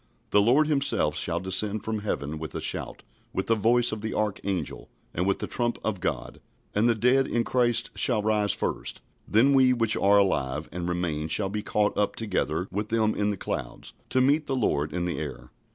[0.31, 3.03] "The Lord himself shall descend from heaven with a shout,
[3.33, 6.41] with the voice of the archangel, and with the trump of God:
[6.73, 11.27] and the dead in Christ shall rise first: then we which are alive and remain
[11.27, 15.05] shall be caught up together with them in the clouds, to meet the Lord in
[15.05, 15.51] the air."